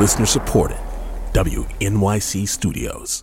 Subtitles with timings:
[0.00, 0.78] Listener supported,
[1.34, 3.22] WNYC Studios.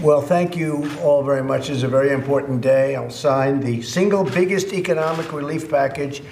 [0.00, 1.68] Well, thank you all very much.
[1.68, 2.94] It's a very important day.
[2.94, 6.22] I'll sign the single biggest economic relief package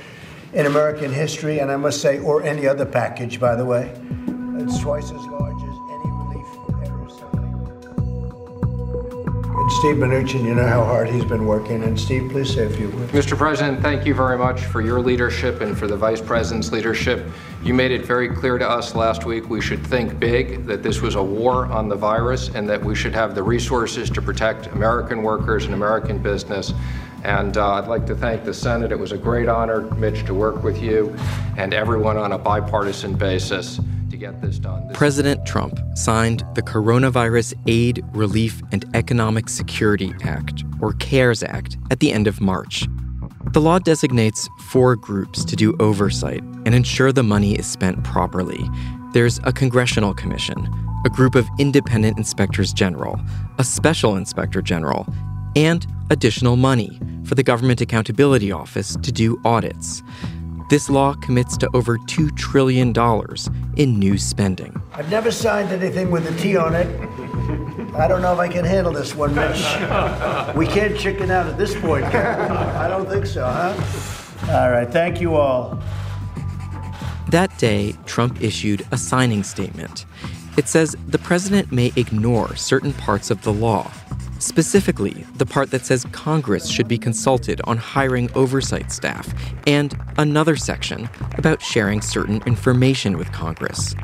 [0.52, 3.92] in American history, and I must say, or any other package, by the way.
[4.60, 5.35] It's twice as large
[9.76, 11.84] Steve Mnuchin, you know how hard he's been working.
[11.84, 13.12] And Steve, please say a few words.
[13.12, 13.36] Mr.
[13.36, 17.26] President, thank you very much for your leadership and for the Vice President's leadership.
[17.62, 21.02] You made it very clear to us last week we should think big, that this
[21.02, 24.68] was a war on the virus, and that we should have the resources to protect
[24.68, 26.72] American workers and American business.
[27.24, 28.92] And uh, I'd like to thank the Senate.
[28.92, 31.14] It was a great honor, Mitch, to work with you
[31.58, 33.78] and everyone on a bipartisan basis
[34.18, 34.88] to get this done.
[34.88, 41.76] This President Trump signed the Coronavirus Aid, Relief, and Economic Security Act, or CARES Act,
[41.90, 42.86] at the end of March.
[43.52, 48.68] The law designates four groups to do oversight and ensure the money is spent properly.
[49.12, 50.68] There's a congressional commission,
[51.04, 53.20] a group of independent inspectors general,
[53.58, 55.06] a special inspector general,
[55.54, 60.02] and additional money for the Government Accountability Office to do audits.
[60.68, 62.92] This law commits to over $2 trillion
[63.76, 64.82] in new spending.
[64.92, 66.88] I've never signed anything with a T on it.
[67.94, 69.62] I don't know if I can handle this one, Mitch.
[70.56, 72.04] We can't chicken out at this point.
[72.04, 73.74] I don't think so, huh?
[74.50, 75.80] All right, thank you all.
[77.28, 80.04] That day, Trump issued a signing statement.
[80.58, 83.92] It says the president may ignore certain parts of the law,
[84.38, 89.32] specifically the part that says Congress should be consulted on hiring oversight staff,
[89.66, 93.94] and another section about sharing certain information with Congress.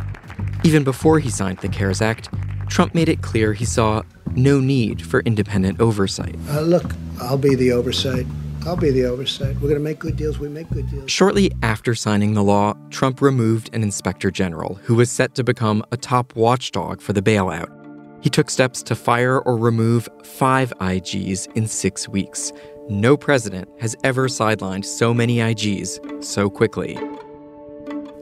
[0.65, 2.29] Even before he signed the CARES Act,
[2.69, 4.03] Trump made it clear he saw
[4.35, 6.37] no need for independent oversight.
[6.49, 8.27] Uh, look, I'll be the oversight.
[8.65, 9.57] I'll be the oversight.
[9.57, 10.39] We're going to make good deals.
[10.39, 11.11] We make good deals.
[11.11, 15.85] Shortly after signing the law, Trump removed an inspector general who was set to become
[15.91, 17.82] a top watchdog for the bailout.
[18.23, 22.53] He took steps to fire or remove five IGs in six weeks.
[22.89, 26.97] No president has ever sidelined so many IGs so quickly.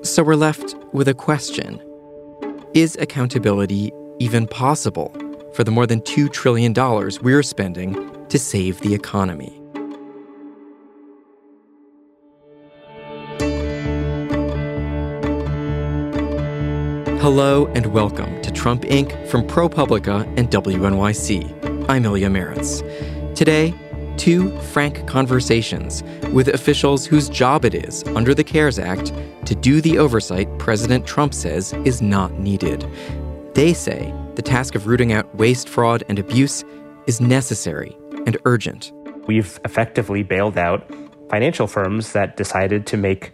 [0.02, 1.80] So we're left with a question
[2.72, 5.14] Is accountability even possible
[5.54, 6.72] for the more than $2 trillion
[7.22, 9.59] we're spending to save the economy?
[17.20, 19.28] Hello and welcome to Trump Inc.
[19.28, 21.86] from ProPublica and WNYC.
[21.86, 23.34] I'm Ilya Marritz.
[23.34, 23.74] Today,
[24.16, 29.12] two frank conversations with officials whose job it is, under the CARES Act,
[29.44, 32.88] to do the oversight President Trump says is not needed.
[33.52, 36.64] They say the task of rooting out waste, fraud, and abuse
[37.06, 37.94] is necessary
[38.24, 38.92] and urgent.
[39.26, 40.90] We've effectively bailed out
[41.28, 43.32] financial firms that decided to make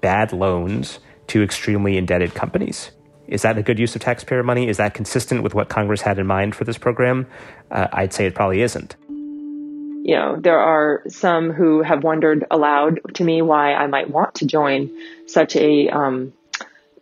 [0.00, 2.90] bad loans to extremely indebted companies.
[3.28, 4.68] Is that a good use of taxpayer money?
[4.68, 7.26] Is that consistent with what Congress had in mind for this program?
[7.70, 8.96] Uh, I'd say it probably isn't.
[9.10, 14.36] You know, there are some who have wondered aloud to me why I might want
[14.36, 14.90] to join
[15.26, 16.32] such a um,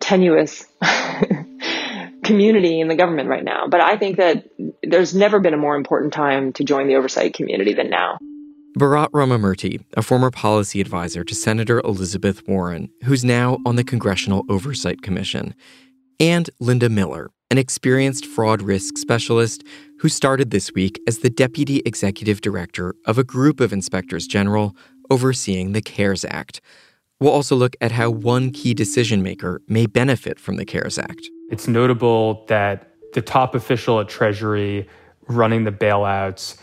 [0.00, 0.66] tenuous
[2.24, 3.68] community in the government right now.
[3.68, 4.48] But I think that
[4.82, 8.18] there's never been a more important time to join the oversight community than now.
[8.76, 14.44] Bharat Ramamurthy, a former policy advisor to Senator Elizabeth Warren, who's now on the Congressional
[14.50, 15.54] Oversight Commission
[16.20, 19.64] and Linda Miller, an experienced fraud risk specialist
[20.00, 24.76] who started this week as the deputy executive director of a group of inspectors general
[25.10, 26.60] overseeing the CARES Act.
[27.20, 31.28] We'll also look at how one key decision maker may benefit from the CARES Act.
[31.50, 34.88] It's notable that the top official at Treasury
[35.28, 36.58] running the bailouts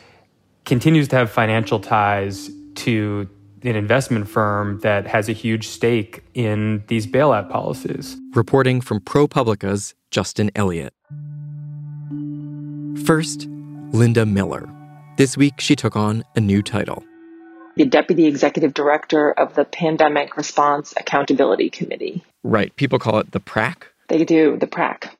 [0.66, 3.28] continues to have financial ties to
[3.69, 8.18] an investment firm that has a huge stake in these bailout policies.
[8.34, 10.94] Reporting from ProPublica's Justin Elliott.
[13.06, 13.47] First,
[13.91, 14.69] Linda Miller.
[15.18, 17.03] This week, she took on a new title
[17.75, 22.24] The Deputy Executive Director of the Pandemic Response Accountability Committee.
[22.44, 22.75] Right.
[22.75, 23.88] People call it the PRAC.
[24.09, 25.18] They do, the PRAC.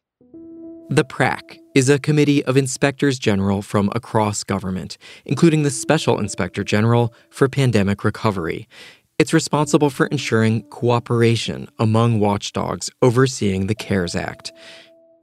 [0.94, 6.64] The PRAC is a committee of inspectors general from across government, including the Special Inspector
[6.66, 8.68] General for Pandemic Recovery.
[9.18, 14.52] It's responsible for ensuring cooperation among watchdogs overseeing the CARES Act.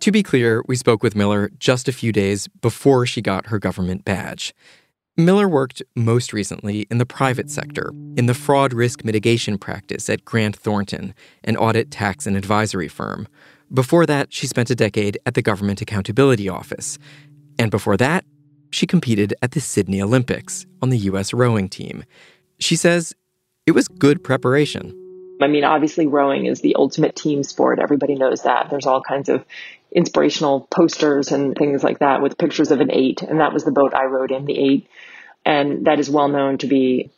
[0.00, 3.61] To be clear, we spoke with Miller just a few days before she got her
[3.61, 4.52] government badge.
[5.16, 10.25] Miller worked most recently in the private sector, in the fraud risk mitigation practice at
[10.25, 11.14] Grant Thornton,
[11.44, 13.28] an audit, tax, and advisory firm.
[13.72, 16.99] Before that, she spent a decade at the Government Accountability Office.
[17.56, 18.25] And before that,
[18.70, 21.32] she competed at the Sydney Olympics on the U.S.
[21.32, 22.05] rowing team.
[22.58, 23.14] She says
[23.67, 24.96] it was good preparation.
[25.40, 27.78] I mean, obviously, rowing is the ultimate team sport.
[27.78, 28.69] Everybody knows that.
[28.70, 29.44] There's all kinds of
[29.93, 33.23] inspirational posters and things like that with pictures of an eight.
[33.23, 34.88] And that was the boat I rowed in, the eight.
[35.46, 37.11] And that is well known to be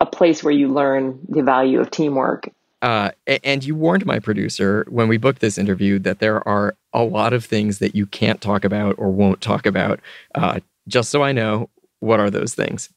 [0.00, 2.48] a place where you learn the value of teamwork.
[2.82, 3.10] Uh,
[3.42, 7.32] and you warned my producer when we booked this interview that there are a lot
[7.32, 10.00] of things that you can't talk about or won't talk about.
[10.34, 11.70] Uh, just so I know,
[12.00, 12.90] what are those things?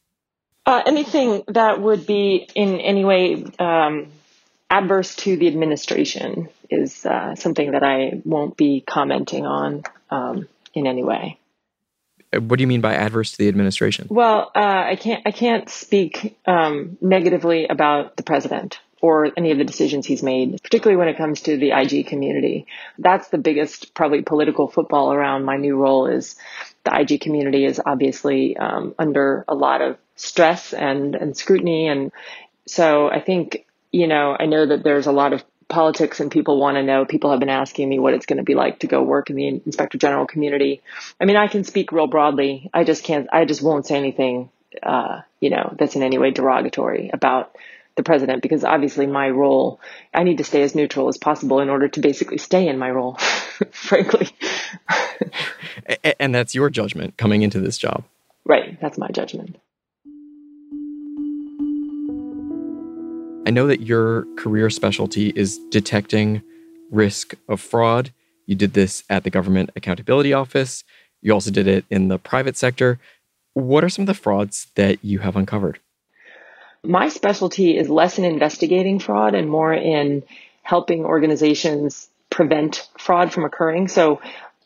[0.66, 4.08] Uh, anything that would be in any way um,
[4.68, 10.86] adverse to the administration is uh, something that I won't be commenting on um, in
[10.86, 11.38] any way.
[12.32, 14.06] Uh, what do you mean by adverse to the administration?
[14.10, 19.58] Well, uh, I can't I can't speak um, negatively about the president or any of
[19.58, 22.66] the decisions he's made, particularly when it comes to the IG community.
[22.98, 26.36] That's the biggest probably political football around my new role is
[26.84, 31.88] the IG community is obviously um, under a lot of stress and, and scrutiny.
[31.88, 32.12] And
[32.66, 36.60] so I think, you know, I know that there's a lot of politics and people
[36.60, 37.06] want to know.
[37.06, 39.36] People have been asking me what it's going to be like to go work in
[39.36, 40.82] the inspector general community.
[41.18, 42.68] I mean, I can speak real broadly.
[42.74, 44.50] I just can't, I just won't say anything,
[44.82, 47.56] uh, you know, that's in any way derogatory about
[47.96, 49.80] the president because obviously my role,
[50.14, 52.90] I need to stay as neutral as possible in order to basically stay in my
[52.90, 53.14] role,
[53.70, 54.28] frankly.
[56.18, 58.04] and that's your judgment coming into this job.
[58.44, 58.80] Right.
[58.80, 59.56] That's my judgment.
[63.46, 66.42] I know that your career specialty is detecting
[66.90, 68.12] risk of fraud.
[68.46, 70.84] You did this at the Government Accountability Office.
[71.22, 72.98] You also did it in the private sector.
[73.54, 75.80] What are some of the frauds that you have uncovered?
[76.84, 80.22] My specialty is less in investigating fraud and more in
[80.62, 83.88] helping organizations prevent fraud from occurring.
[83.88, 84.20] So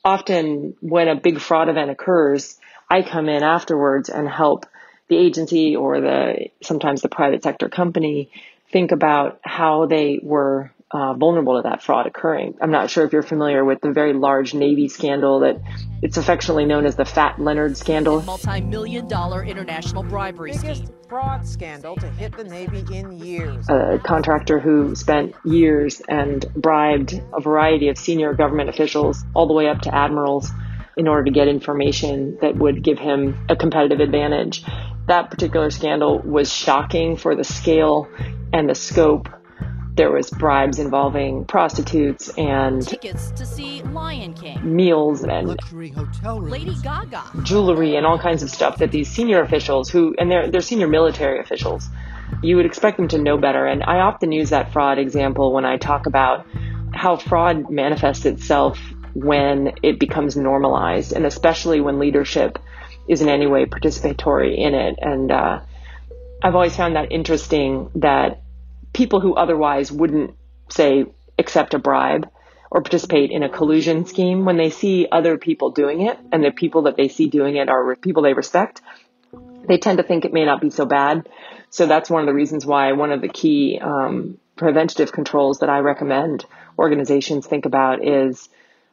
[0.05, 2.59] often when a big fraud event occurs,
[2.89, 4.67] I come in afterwards and help
[5.09, 8.31] the agency or the sometimes the private sector company
[8.71, 12.55] think about how they were uh, vulnerable to that fraud occurring.
[12.63, 15.61] I'm not sure if you're familiar with the very large Navy scandal that
[16.03, 18.23] it's affectionately known as the Fat Leonard scandal.
[18.23, 20.97] Multi-million dollar international bribery Biggest scheme.
[21.09, 23.69] fraud scandal to hit the Navy in years.
[23.69, 29.55] A contractor who spent years and bribed a variety of senior government officials, all the
[29.55, 30.49] way up to admirals,
[30.97, 34.63] in order to get information that would give him a competitive advantage.
[35.09, 38.09] That particular scandal was shocking for the scale
[38.53, 39.29] and the scope
[39.97, 46.41] there was bribes involving prostitutes and tickets to see Lion King, meals and luxury hotel
[46.41, 50.31] rooms, Lady Gaga, jewelry and all kinds of stuff that these senior officials who and
[50.31, 51.89] they're they're senior military officials,
[52.43, 53.67] you would expect them to know better.
[53.67, 56.47] And I often use that fraud example when I talk about
[56.93, 58.79] how fraud manifests itself
[59.15, 62.59] when it becomes normalized, and especially when leadership
[63.09, 64.99] is in any way participatory in it.
[65.01, 65.61] And uh,
[66.43, 68.44] I've always found that interesting that
[68.95, 70.35] people who otherwise wouldn't,
[70.71, 71.05] say,
[71.39, 72.31] accept a bribe
[72.71, 76.51] or participate in a collusion scheme, when they see other people doing it and the
[76.51, 78.81] people that they see doing it are people they respect,
[79.69, 81.29] they tend to think it may not be so bad.
[81.71, 85.69] So that's one of the reasons why one of the key um, preventative controls that
[85.69, 86.47] I recommend
[86.79, 88.49] organizations think about is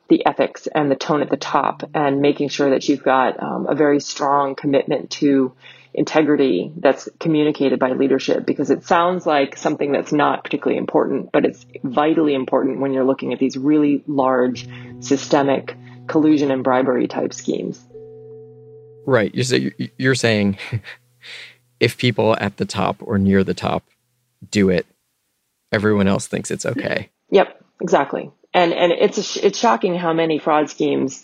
[0.09, 3.68] the ethics and the tone at the top and making sure that you've got um,
[3.68, 5.53] a very strong commitment to
[5.93, 11.45] integrity that's communicated by leadership because it sounds like something that's not particularly important, but
[11.45, 14.67] it's vitally important when you're looking at these really large
[15.00, 15.75] systemic
[16.07, 17.86] collusion and bribery type schemes.
[19.05, 19.33] Right.
[19.98, 20.57] You're saying
[21.79, 23.83] if people at the top or near the top
[24.50, 24.86] do it,
[25.71, 27.10] everyone else thinks it's okay.
[27.31, 28.31] Yep, exactly.
[28.53, 31.24] And and it's a, it's shocking how many fraud schemes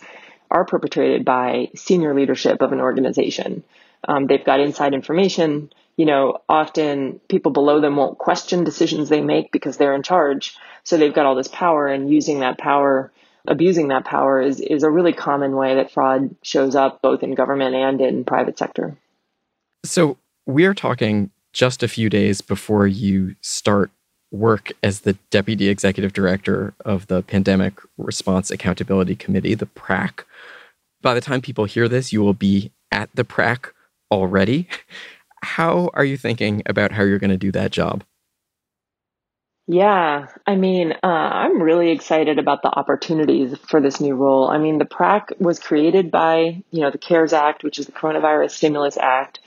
[0.49, 3.63] are perpetrated by senior leadership of an organization.
[4.07, 5.71] Um, they've got inside information.
[5.95, 10.55] You know, often people below them won't question decisions they make because they're in charge.
[10.83, 13.11] So they've got all this power and using that power,
[13.47, 17.33] abusing that power is, is a really common way that fraud shows up both in
[17.35, 18.97] government and in private sector.
[19.83, 23.89] So we're talking just a few days before you start
[24.31, 30.25] work as the deputy executive director of the Pandemic Response Accountability Committee, the PRAC.
[31.01, 33.73] By the time people hear this, you will be at the PRAC
[34.11, 34.67] already.
[35.43, 38.03] How are you thinking about how you're going to do that job?
[39.69, 44.47] Yeah, I mean, uh, I'm really excited about the opportunities for this new role.
[44.47, 47.91] I mean, the PRAC was created by, you know, the CARES Act, which is the
[47.91, 49.39] Coronavirus Stimulus Act.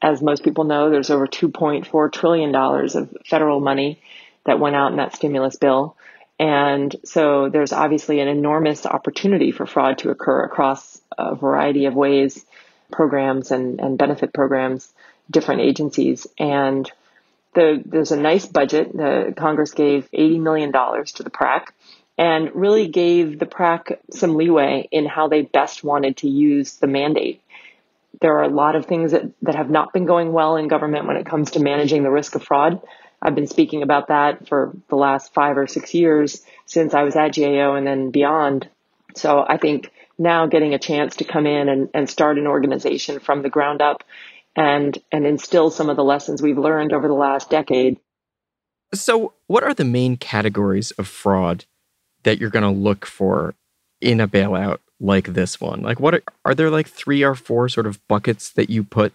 [0.00, 4.00] As most people know, there's over $2.4 trillion of federal money
[4.46, 5.96] that went out in that stimulus bill.
[6.38, 11.94] And so there's obviously an enormous opportunity for fraud to occur across a variety of
[11.94, 12.44] ways
[12.90, 14.92] programs and, and benefit programs,
[15.30, 16.26] different agencies.
[16.38, 16.90] And
[17.54, 18.96] the, there's a nice budget.
[18.96, 21.74] The Congress gave $80 million to the PRAC
[22.16, 26.86] and really gave the PRAC some leeway in how they best wanted to use the
[26.86, 27.40] mandate.
[28.20, 31.06] There are a lot of things that, that have not been going well in government
[31.06, 32.80] when it comes to managing the risk of fraud.
[33.22, 37.14] I've been speaking about that for the last five or six years since I was
[37.16, 38.68] at GAO and then beyond.
[39.14, 43.20] So I think now getting a chance to come in and, and start an organization
[43.20, 44.02] from the ground up
[44.56, 47.98] and and instill some of the lessons we've learned over the last decade.
[48.92, 51.64] So, what are the main categories of fraud
[52.24, 53.54] that you're going to look for
[54.00, 55.82] in a bailout like this one?
[55.82, 59.12] Like, what are, are there like three or four sort of buckets that you put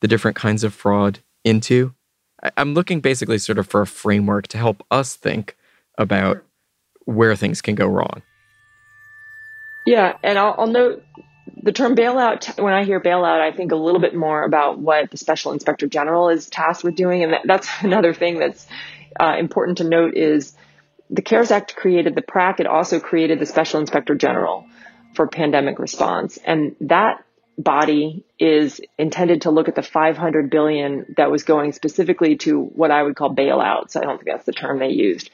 [0.00, 1.92] the different kinds of fraud into?
[2.42, 5.56] I, I'm looking basically sort of for a framework to help us think
[5.98, 6.42] about
[7.04, 8.22] where things can go wrong.
[9.86, 11.04] Yeah, and I'll, I'll note
[11.62, 15.10] the term bailout, when I hear bailout, I think a little bit more about what
[15.10, 17.22] the special inspector general is tasked with doing.
[17.22, 18.66] And that, that's another thing that's
[19.18, 20.54] uh, important to note is
[21.08, 22.60] the CARES Act created the PRAC.
[22.60, 24.66] It also created the special inspector general
[25.14, 26.36] for pandemic response.
[26.44, 27.24] And that
[27.58, 32.90] body is intended to look at the 500 billion that was going specifically to what
[32.90, 33.96] I would call bailouts.
[33.96, 35.30] I don't think that's the term they used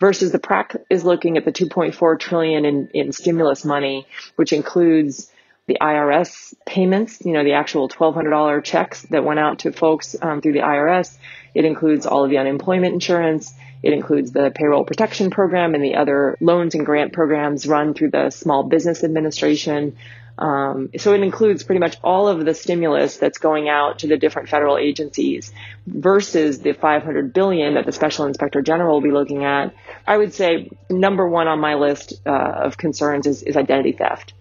[0.00, 5.30] versus the PRAC is looking at the 2.4 trillion in, in stimulus money, which includes
[5.66, 10.42] the IRS payments, you know, the actual $1,200 checks that went out to folks um,
[10.42, 11.16] through the IRS.
[11.54, 13.52] It includes all of the unemployment insurance.
[13.82, 18.10] It includes the payroll protection program and the other loans and grant programs run through
[18.10, 19.96] the Small Business Administration.
[20.36, 24.16] Um, so it includes pretty much all of the stimulus that's going out to the
[24.16, 25.52] different federal agencies
[25.86, 29.74] versus the 500 billion that the special inspector general will be looking at.
[30.06, 34.32] I would say number one on my list uh, of concerns is, is identity theft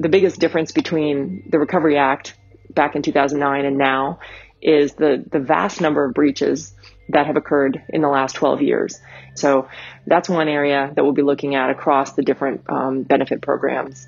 [0.00, 2.34] the biggest difference between the Recovery Act
[2.70, 4.20] back in 2009 and now
[4.60, 6.72] is the, the vast number of breaches
[7.08, 9.00] that have occurred in the last 12 years.
[9.34, 9.68] So
[10.06, 14.06] that's one area that we'll be looking at across the different um, benefit programs.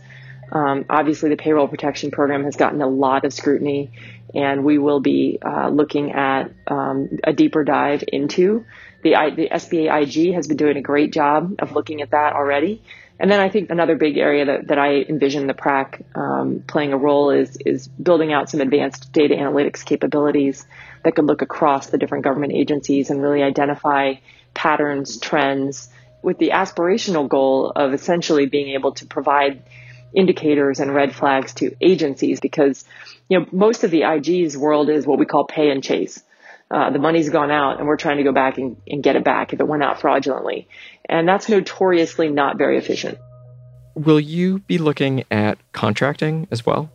[0.53, 3.91] Um, obviously, the payroll protection program has gotten a lot of scrutiny,
[4.35, 8.65] and we will be uh, looking at um, a deeper dive into
[9.03, 12.83] the, the SBA IG has been doing a great job of looking at that already.
[13.19, 16.95] And then I think another big area that, that I envision the PRAC um, playing
[16.95, 20.67] a role is is building out some advanced data analytics capabilities
[21.05, 24.15] that could look across the different government agencies and really identify
[24.55, 25.91] patterns, trends,
[26.23, 29.63] with the aspirational goal of essentially being able to provide
[30.15, 32.85] indicators and red flags to agencies because
[33.29, 36.23] you know most of the IG's world is what we call pay and chase.
[36.71, 39.25] Uh, the money's gone out and we're trying to go back and, and get it
[39.25, 40.69] back if it went out fraudulently.
[41.09, 43.19] And that's notoriously not very efficient.
[43.97, 46.89] Will you be looking at contracting as well?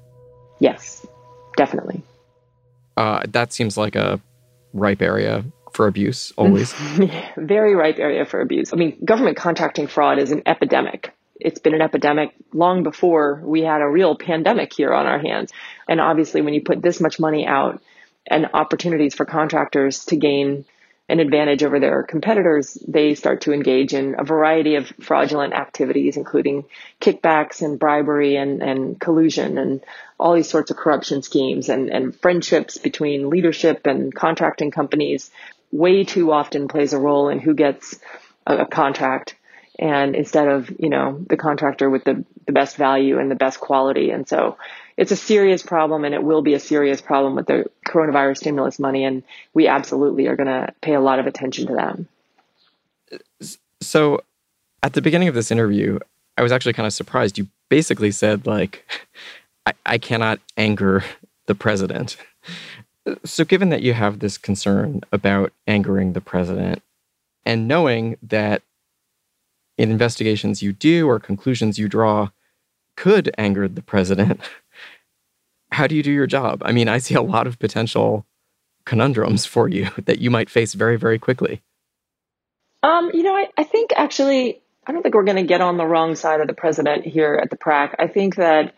[0.59, 1.05] Yes,
[1.57, 2.03] definitely.
[2.95, 4.21] Uh, that seems like a
[4.73, 5.43] ripe area
[5.73, 6.73] for abuse, always.
[7.37, 8.71] very ripe area for abuse.
[8.71, 11.13] I mean, government contracting fraud is an epidemic.
[11.39, 15.51] It's been an epidemic long before we had a real pandemic here on our hands.
[15.87, 17.81] And obviously, when you put this much money out
[18.25, 20.65] and opportunities for contractors to gain
[21.07, 26.17] an advantage over their competitors, they start to engage in a variety of fraudulent activities,
[26.17, 26.65] including
[26.99, 29.83] kickbacks and bribery and, and collusion and
[30.19, 35.29] all these sorts of corruption schemes and, and friendships between leadership and contracting companies
[35.71, 37.99] way too often plays a role in who gets
[38.47, 39.35] a, a contract
[39.77, 43.59] and instead of, you know, the contractor with the, the best value and the best
[43.59, 44.11] quality.
[44.11, 44.57] And so
[44.97, 48.79] it's a serious problem and it will be a serious problem with the coronavirus stimulus
[48.79, 49.03] money.
[49.03, 52.05] And we absolutely are going to pay a lot of attention to
[53.39, 53.57] that.
[53.81, 54.21] So
[54.81, 55.99] at the beginning of this interview,
[56.37, 57.37] I was actually kind of surprised.
[57.37, 58.87] You basically said, like,
[59.65, 61.03] I, I cannot anger
[61.47, 62.17] the president.
[63.23, 66.81] So, given that you have this concern about angering the president,
[67.45, 68.63] and knowing that
[69.77, 72.29] investigations you do or conclusions you draw
[72.95, 74.39] could anger the president,
[75.71, 76.61] how do you do your job?
[76.65, 78.25] I mean, I see a lot of potential
[78.85, 81.61] conundrums for you that you might face very, very quickly.
[82.83, 85.77] Um, you know, I, I think actually, I don't think we're going to get on
[85.77, 87.95] the wrong side of the president here at the PRAC.
[87.97, 88.75] I think that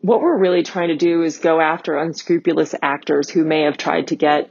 [0.00, 4.08] what we're really trying to do is go after unscrupulous actors who may have tried
[4.08, 4.50] to get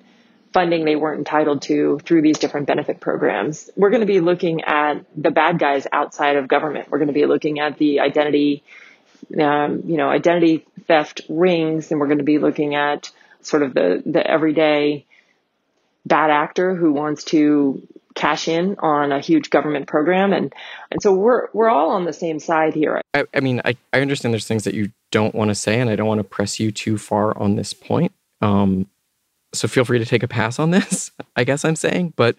[0.53, 3.69] funding they weren't entitled to through these different benefit programs.
[3.75, 6.89] We're going to be looking at the bad guys outside of government.
[6.89, 8.63] We're going to be looking at the identity,
[9.39, 13.73] um, you know, identity theft rings, and we're going to be looking at sort of
[13.73, 15.05] the the everyday
[16.05, 17.81] bad actor who wants to
[18.13, 20.53] cash in on a huge government program and
[20.91, 23.01] and so we're we're all on the same side here.
[23.13, 25.89] I, I mean I, I understand there's things that you don't want to say and
[25.89, 28.11] I don't want to press you too far on this point.
[28.41, 28.87] Um,
[29.53, 32.13] So feel free to take a pass on this, I guess I'm saying.
[32.15, 32.37] But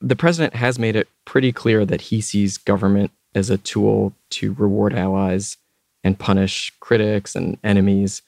[0.00, 4.54] the president has made it pretty clear that he sees government as a tool to
[4.54, 5.56] reward allies
[6.02, 8.22] and punish critics and enemies.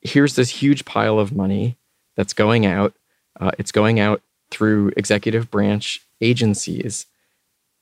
[0.00, 1.76] Here's this huge pile of money
[2.16, 2.94] that's going out.
[3.38, 7.06] Uh, it's going out through executive branch agencies.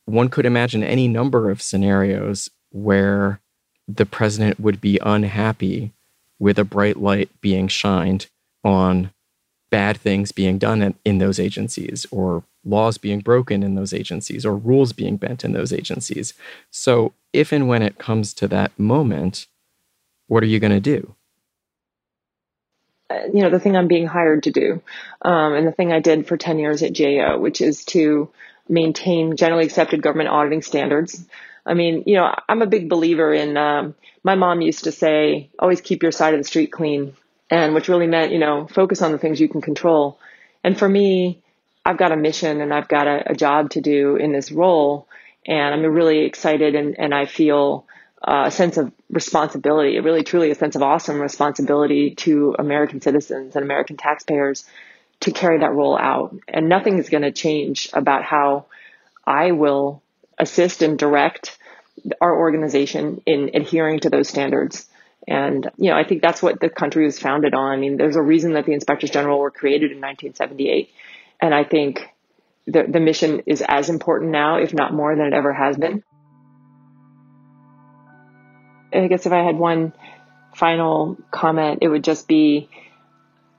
[0.07, 3.41] One could imagine any number of scenarios where
[3.87, 5.93] the president would be unhappy
[6.39, 8.27] with a bright light being shined
[8.65, 9.13] on
[9.71, 14.57] bad things being done in those agencies or laws being broken in those agencies or
[14.57, 16.35] rules being bent in those agencies.
[16.71, 19.47] So, if and when it comes to that moment,
[20.29, 21.15] what are you going to do?
[23.11, 24.83] Uh, you know, the thing I'm being hired to do,
[25.23, 28.31] um, and the thing I did for 10 years at GAO, which is to
[28.69, 31.27] maintain generally accepted government auditing standards.
[31.67, 35.51] I mean, you know, I'm a big believer in, um, my mom used to say,
[35.59, 37.15] always keep your side of the street clean.
[37.51, 40.19] And which really meant, you know, focus on the things you can control.
[40.63, 41.43] And for me,
[41.85, 45.07] I've got a mission and I've got a, a job to do in this role.
[45.47, 47.87] And I'm really excited and, and I feel
[48.27, 53.55] uh, a sense of responsibility, really truly a sense of awesome responsibility to American citizens
[53.55, 54.65] and American taxpayers
[55.21, 56.35] to carry that role out.
[56.49, 58.67] And nothing is going to change about how
[59.27, 60.03] I will
[60.39, 61.59] assist and direct
[62.21, 64.87] our organization in adhering to those standards.
[65.27, 67.73] And, you know, I think that's what the country was founded on.
[67.73, 70.91] I mean, there's a reason that the inspectors general were created in 1978.
[71.41, 72.09] And I think
[72.67, 76.03] the, the mission is as important now, if not more than it ever has been.
[78.93, 79.93] I guess if I had one
[80.55, 82.69] final comment, it would just be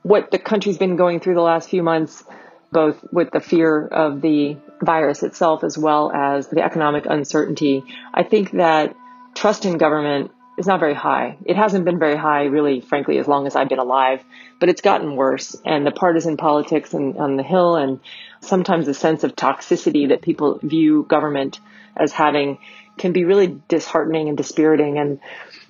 [0.02, 2.24] what the country's been going through the last few months,
[2.72, 7.82] both with the fear of the virus itself as well as the economic uncertainty.
[8.14, 8.94] I think that
[9.34, 11.36] trust in government is not very high.
[11.44, 14.24] It hasn't been very high, really, frankly, as long as I've been alive,
[14.58, 15.54] but it's gotten worse.
[15.64, 18.00] And the partisan politics and, on the Hill and
[18.40, 21.60] sometimes the sense of toxicity that people view government
[21.96, 22.58] as having
[22.96, 24.98] can be really disheartening and dispiriting.
[24.98, 25.20] And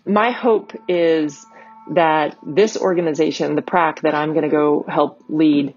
[0.05, 1.45] my hope is
[1.93, 5.75] that this organization, the PRAC, that I'm going to go help lead,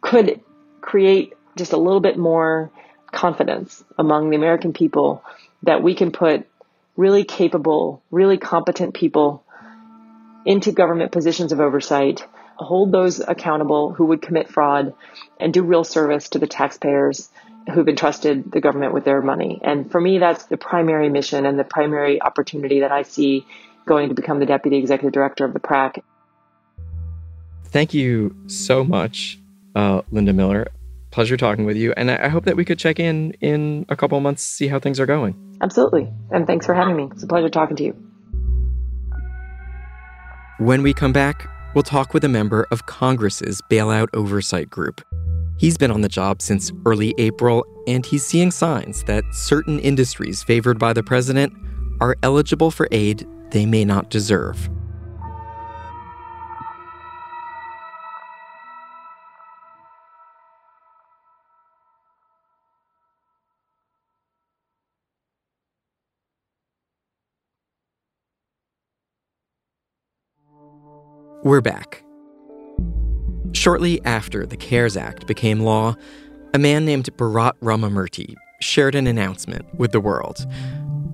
[0.00, 0.40] could
[0.80, 2.70] create just a little bit more
[3.12, 5.22] confidence among the American people
[5.62, 6.46] that we can put
[6.96, 9.44] really capable, really competent people
[10.44, 12.24] into government positions of oversight,
[12.56, 14.94] hold those accountable who would commit fraud,
[15.40, 17.30] and do real service to the taxpayers
[17.72, 19.58] who've entrusted the government with their money.
[19.62, 23.46] And for me, that's the primary mission and the primary opportunity that I see
[23.86, 26.04] going to become the deputy executive director of the PRAC.
[27.64, 29.38] Thank you so much,
[29.74, 30.68] uh, Linda Miller
[31.14, 31.94] pleasure talking with you.
[31.96, 34.98] And I hope that we could check in in a couple months, see how things
[34.98, 35.36] are going.
[35.62, 36.12] Absolutely.
[36.32, 37.08] And thanks for having me.
[37.12, 37.92] It's a pleasure talking to you.
[40.58, 45.00] When we come back, we'll talk with a member of Congress's bailout oversight group.
[45.56, 50.42] He's been on the job since early April, and he's seeing signs that certain industries
[50.42, 51.52] favored by the president
[52.00, 54.68] are eligible for aid they may not deserve.
[71.44, 72.02] We're back.
[73.52, 75.94] Shortly after the CARES Act became law,
[76.54, 80.46] a man named Bharat Ramamurthy shared an announcement with the world.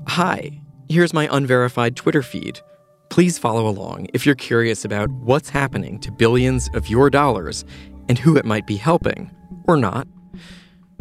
[0.06, 2.60] Hi, here's my unverified Twitter feed.
[3.08, 7.64] Please follow along if you're curious about what's happening to billions of your dollars
[8.08, 9.34] and who it might be helping,
[9.66, 10.06] or not.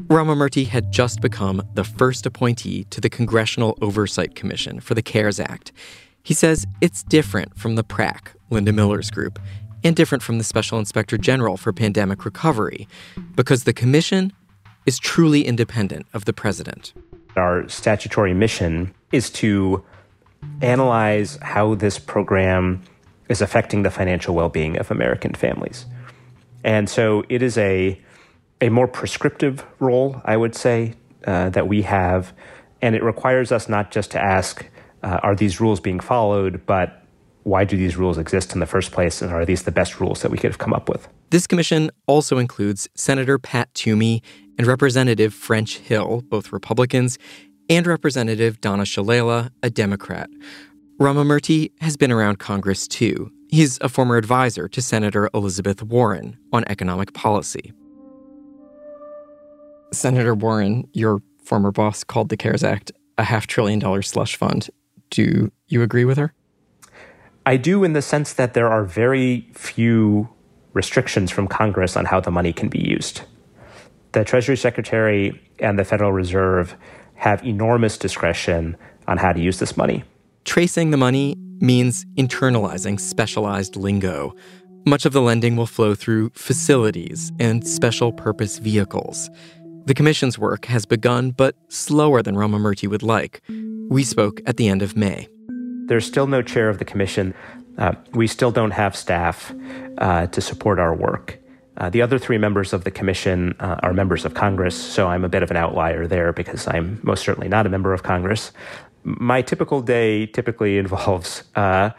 [0.07, 5.39] Ramamurthy had just become the first appointee to the Congressional Oversight Commission for the CARES
[5.39, 5.71] Act.
[6.23, 9.39] He says it's different from the PRAC, Linda Miller's group,
[9.83, 12.87] and different from the Special Inspector General for Pandemic Recovery,
[13.35, 14.33] because the Commission
[14.85, 16.93] is truly independent of the President.
[17.35, 19.83] Our statutory mission is to
[20.61, 22.81] analyze how this program
[23.29, 25.85] is affecting the financial well being of American families.
[26.63, 27.99] And so it is a,
[28.59, 32.33] a more prescriptive role, I would say, uh, that we have.
[32.81, 34.65] And it requires us not just to ask,
[35.03, 36.98] uh, are these rules being followed, but
[37.43, 40.21] why do these rules exist in the first place, and are these the best rules
[40.21, 41.07] that we could have come up with?
[41.29, 44.21] This commission also includes Senator Pat Toomey
[44.57, 47.17] and Representative French Hill, both Republicans,
[47.69, 50.29] and Representative Donna Shalala, a Democrat.
[50.99, 53.31] Ramamurthy has been around Congress too.
[53.47, 57.71] He's a former advisor to Senator Elizabeth Warren on economic policy.
[59.91, 64.69] Senator Warren, your former boss, called the CARES Act a half trillion dollar slush fund.
[65.09, 66.33] Do you agree with her?
[67.49, 70.29] I do in the sense that there are very few
[70.73, 73.21] restrictions from Congress on how the money can be used.
[74.11, 76.75] The Treasury Secretary and the Federal Reserve
[77.15, 80.03] have enormous discretion on how to use this money.
[80.45, 84.35] Tracing the money means internalizing specialized lingo.
[84.85, 89.27] Much of the lending will flow through facilities and special purpose vehicles.
[89.85, 93.41] The Commission's work has begun, but slower than Ramamurthy would like.
[93.89, 95.27] We spoke at the end of May.
[95.89, 97.33] There's still no chair of the Commission.
[97.75, 99.51] Uh, we still don't have staff
[99.97, 101.39] uh, to support our work.
[101.77, 105.23] Uh, the other three members of the commission uh, are members of Congress, so I'm
[105.23, 108.51] a bit of an outlier there because I'm most certainly not a member of Congress.
[109.03, 111.89] My typical day typically involves uh,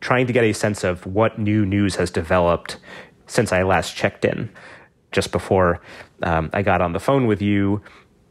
[0.00, 2.78] trying to get a sense of what new news has developed
[3.26, 4.48] since I last checked in.
[5.12, 5.82] Just before
[6.22, 7.82] um, I got on the phone with you,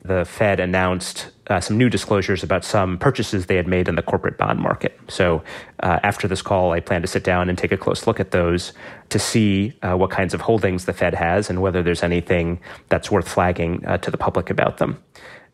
[0.08, 4.02] the Fed announced uh, some new disclosures about some purchases they had made in the
[4.02, 5.00] corporate bond market.
[5.08, 5.44] So,
[5.82, 8.32] uh, after this call, I plan to sit down and take a close look at
[8.32, 8.74] those
[9.10, 13.12] to see uh, what kinds of holdings the Fed has and whether there's anything that's
[13.12, 15.02] worth flagging uh, to the public about them.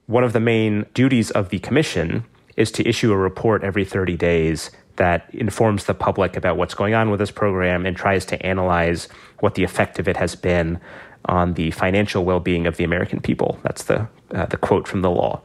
[0.05, 2.25] One of the main duties of the Commission
[2.57, 6.93] is to issue a report every 30 days that informs the public about what's going
[6.93, 9.07] on with this program and tries to analyze
[9.39, 10.79] what the effect of it has been
[11.25, 13.59] on the financial well-being of the American people.
[13.63, 15.41] That's the uh, the quote from the law.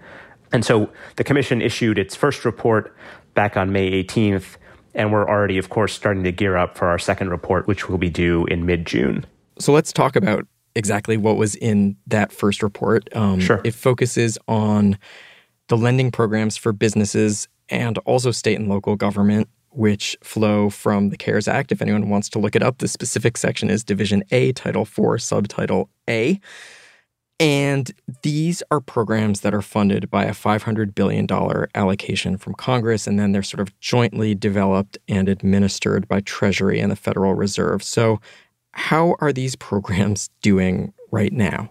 [0.52, 2.96] And so the commission issued its first report
[3.34, 4.56] back on May 18th,
[4.94, 7.98] and we're already, of course, starting to gear up for our second report, which will
[7.98, 9.26] be due in mid-June.
[9.58, 13.08] So let's talk about exactly what was in that first report.
[13.14, 13.60] Um, sure.
[13.64, 14.98] It focuses on
[15.68, 21.16] the lending programs for businesses and also state and local government which flow from the
[21.18, 21.70] CARES Act.
[21.70, 25.18] If anyone wants to look it up, the specific section is Division A, Title 4,
[25.18, 26.40] Subtitle A.
[27.38, 31.26] And these are programs that are funded by a $500 billion
[31.74, 36.90] allocation from Congress, and then they're sort of jointly developed and administered by Treasury and
[36.90, 37.82] the Federal Reserve.
[37.82, 38.18] So,
[38.72, 41.70] how are these programs doing right now?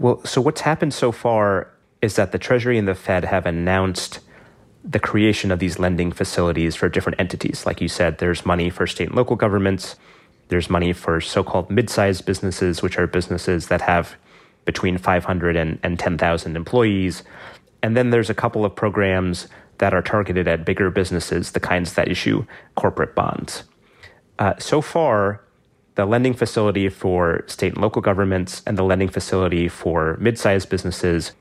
[0.00, 1.68] Well, so what's happened so far
[2.00, 4.18] is that the Treasury and the Fed have announced
[4.84, 7.64] the creation of these lending facilities for different entities.
[7.66, 9.96] Like you said, there's money for state and local governments.
[10.48, 14.16] There's money for so-called mid-sized businesses, which are businesses that have
[14.64, 17.22] between 500 and, and 10,000 employees.
[17.82, 21.94] And then there's a couple of programs that are targeted at bigger businesses, the kinds
[21.94, 22.44] that issue
[22.76, 23.64] corporate bonds.
[24.38, 25.42] Uh, so far,
[25.94, 31.32] the lending facility for state and local governments and the lending facility for mid-sized businesses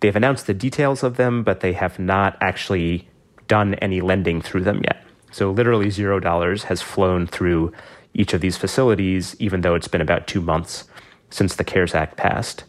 [0.00, 3.08] They've announced the details of them, but they have not actually
[3.48, 5.02] done any lending through them yet.
[5.30, 7.72] So literally zero dollars has flown through
[8.14, 10.84] each of these facilities, even though it's been about two months
[11.30, 12.64] since the CARES Act passed.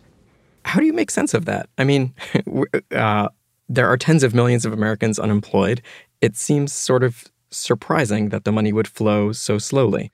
[0.66, 1.70] How do you make sense of that?
[1.78, 2.14] I mean,
[2.92, 3.30] uh,
[3.70, 5.82] there are tens of millions of Americans unemployed.
[6.22, 10.12] It seems sort of surprising that the money would flow so slowly.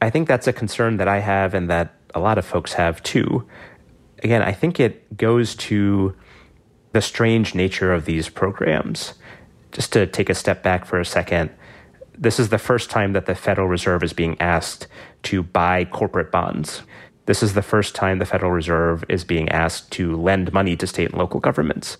[0.00, 3.02] I think that's a concern that I have and that a lot of folks have
[3.02, 3.46] too.
[4.22, 6.14] Again, I think it goes to
[6.94, 9.14] the strange nature of these programs.
[9.72, 11.50] Just to take a step back for a second,
[12.16, 14.86] this is the first time that the Federal Reserve is being asked
[15.24, 16.82] to buy corporate bonds.
[17.26, 20.86] This is the first time the Federal Reserve is being asked to lend money to
[20.86, 21.96] state and local governments.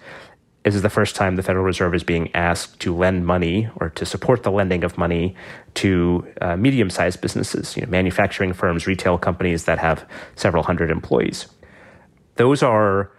[0.63, 3.91] This is the first time the Federal Reserve is being asked to lend money or
[3.91, 5.35] to support the lending of money
[5.75, 10.93] to uh, medium sized businesses, you know, manufacturing firms, retail companies that have several hundred
[10.93, 11.49] employees.
[12.37, 13.11] Those are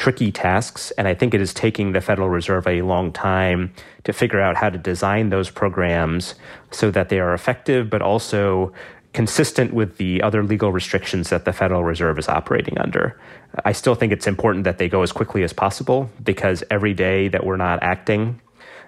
[0.00, 3.70] tricky tasks, and I think it is taking the Federal Reserve a long time
[4.04, 6.36] to figure out how to design those programs
[6.70, 8.72] so that they are effective, but also
[9.12, 13.20] consistent with the other legal restrictions that the Federal Reserve is operating under.
[13.66, 17.28] I still think it's important that they go as quickly as possible because every day
[17.28, 18.40] that we're not acting,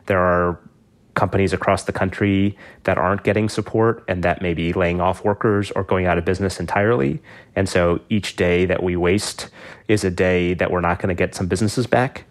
[0.07, 0.59] there are
[1.14, 5.70] companies across the country that aren't getting support and that may be laying off workers
[5.72, 7.20] or going out of business entirely.
[7.55, 9.51] And so each day that we waste
[9.88, 12.25] is a day that we're not going to get some businesses back.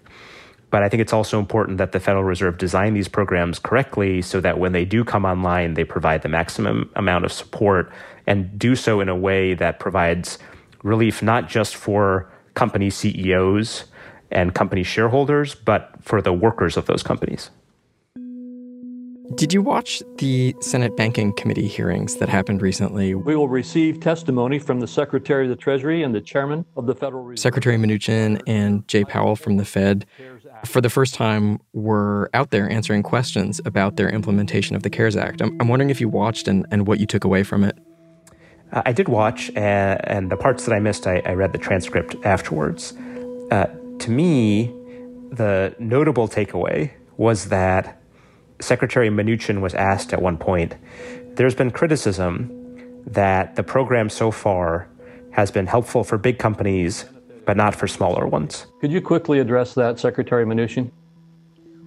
[0.71, 4.39] But I think it's also important that the Federal Reserve design these programs correctly so
[4.39, 7.91] that when they do come online, they provide the maximum amount of support
[8.25, 10.39] and do so in a way that provides
[10.81, 13.85] relief not just for company CEOs
[14.31, 17.49] and company shareholders, but for the workers of those companies.
[19.35, 23.13] Did you watch the Senate Banking Committee hearings that happened recently?
[23.13, 26.95] We will receive testimony from the Secretary of the Treasury and the Chairman of the
[26.95, 27.41] Federal Reserve.
[27.41, 30.05] Secretary Mnuchin and Jay Powell from the Fed,
[30.65, 35.15] for the first time, were out there answering questions about their implementation of the CARES
[35.15, 35.41] Act.
[35.41, 37.77] I'm, I'm wondering if you watched and, and what you took away from it.
[38.73, 41.59] Uh, I did watch, uh, and the parts that I missed, I, I read the
[41.59, 42.93] transcript afterwards.
[43.51, 43.67] Uh,
[43.99, 44.73] to me,
[45.31, 48.00] the notable takeaway was that
[48.61, 50.75] Secretary Mnuchin was asked at one point,
[51.35, 52.57] there's been criticism
[53.05, 54.87] that the program so far
[55.31, 57.05] has been helpful for big companies,
[57.45, 58.67] but not for smaller ones.
[58.81, 60.91] Could you quickly address that, Secretary Mnuchin?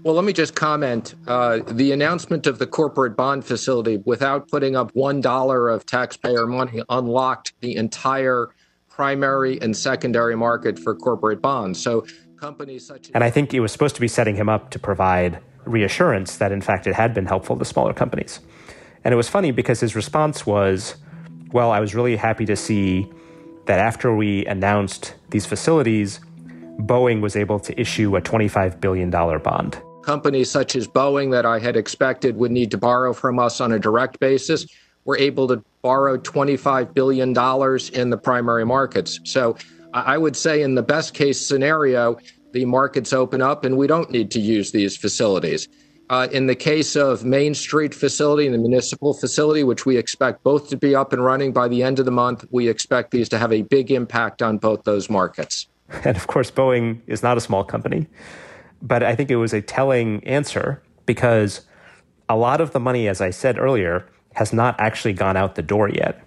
[0.03, 1.15] Well, let me just comment.
[1.27, 6.83] Uh, the announcement of the corporate bond facility without putting up $1 of taxpayer money
[6.91, 8.49] unlocked the entire
[8.91, 11.83] primary and secondary market for corporate bonds.
[11.83, 12.07] So
[12.37, 13.11] companies such as.
[13.15, 16.53] And I think it was supposed to be setting him up to provide reassurance that,
[16.53, 18.41] in fact, it had been helpful to smaller companies.
[19.05, 20.97] And it was funny because his response was,
[21.53, 23.11] well, I was really happy to see
[23.67, 26.21] that after we announced these facilities,
[26.81, 29.81] Boeing was able to issue a $25 billion bond.
[30.03, 33.73] Companies such as Boeing, that I had expected would need to borrow from us on
[33.73, 34.67] a direct basis,
[35.05, 39.21] were able to borrow $25 billion in the primary markets.
[39.25, 39.57] So
[39.93, 42.19] I would say, in the best case scenario,
[42.55, 45.69] the markets open up and we don't need to use these facilities.
[46.09, 50.43] Uh, in the case of Main Street facility and the municipal facility, which we expect
[50.43, 53.29] both to be up and running by the end of the month, we expect these
[53.31, 55.69] to have a big impact on both those markets.
[56.05, 58.07] And of course, Boeing is not a small company.
[58.81, 61.61] But I think it was a telling answer because
[62.29, 65.63] a lot of the money, as I said earlier, has not actually gone out the
[65.63, 66.24] door yet.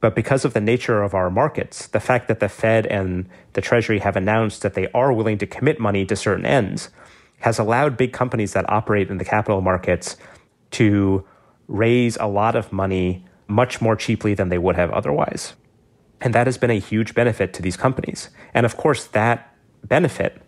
[0.00, 3.60] But because of the nature of our markets, the fact that the Fed and the
[3.60, 6.90] Treasury have announced that they are willing to commit money to certain ends
[7.40, 10.16] has allowed big companies that operate in the capital markets
[10.72, 11.24] to
[11.66, 15.54] raise a lot of money much more cheaply than they would have otherwise.
[16.20, 18.30] And that has been a huge benefit to these companies.
[18.54, 20.42] And of course, that benefit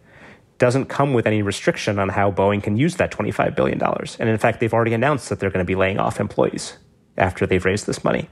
[0.58, 3.80] doesn't come with any restriction on how Boeing can use that $25 billion.
[4.18, 6.76] And in fact, they've already announced that they're going to be laying off employees
[7.16, 8.28] after they've raised this money.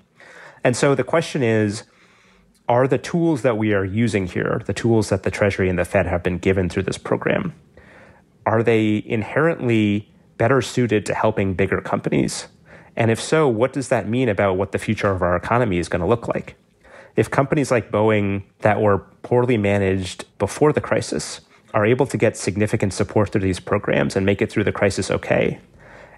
[0.65, 1.85] And so the question is
[2.69, 5.87] are the tools that we are using here, the tools that the Treasury and the
[5.87, 7.55] Fed have been given through this program,
[8.45, 12.49] are they inherently better suited to helping bigger companies?
[12.95, 15.89] And if so, what does that mean about what the future of our economy is
[15.89, 16.57] going to look like?
[17.17, 21.41] If companies like Boeing that were poorly managed before the crisis
[21.75, 25.11] are able to get significant support through these programs and make it through the crisis
[25.11, 25.59] okay,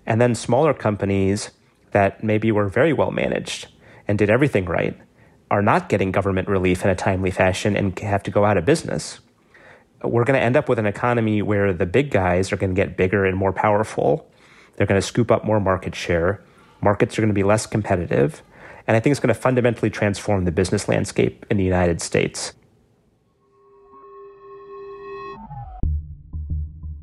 [0.05, 1.51] and then smaller companies
[1.93, 3.69] that maybe were very well managed
[4.11, 5.01] and did everything right
[5.53, 8.65] are not getting government relief in a timely fashion and have to go out of
[8.65, 9.21] business,
[10.03, 12.75] we're going to end up with an economy where the big guys are going to
[12.75, 14.29] get bigger and more powerful.
[14.75, 16.43] They're going to scoop up more market share.
[16.83, 18.43] Markets are going to be less competitive.
[18.89, 22.53] And I think it's going to fundamentally transform the business landscape in the United States.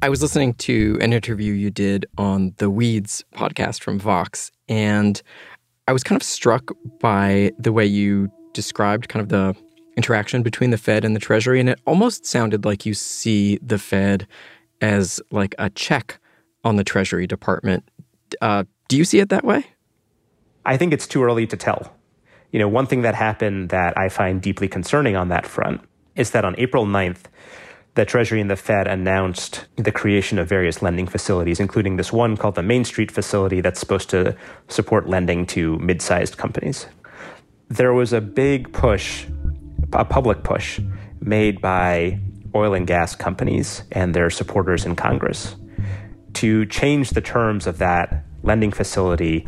[0.02, 5.22] I was listening to an interview you did on the Weeds podcast from Vox, and
[5.88, 9.56] I was kind of struck by the way you described kind of the
[9.96, 13.80] interaction between the Fed and the Treasury, and it almost sounded like you see the
[13.80, 14.28] Fed
[14.82, 16.20] as like a check
[16.64, 17.90] on the Treasury Department.
[18.42, 19.66] Uh, do you see it that way?
[20.66, 21.94] I think it's too early to tell.
[22.52, 25.82] You know, one thing that happened that I find deeply concerning on that front
[26.16, 27.24] is that on April 9th,
[27.98, 32.38] the Treasury and the Fed announced the creation of various lending facilities, including this one
[32.38, 36.86] called the Main Street facility that's supposed to support lending to mid sized companies.
[37.70, 39.26] There was a big push
[39.94, 40.80] a public push
[41.22, 42.20] made by
[42.54, 45.56] oil and gas companies and their supporters in Congress
[46.34, 49.48] to change the terms of that lending facility